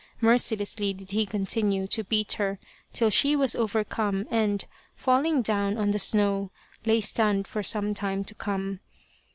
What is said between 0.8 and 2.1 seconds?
did he continue to